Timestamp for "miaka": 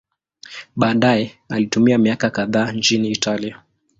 1.97-2.29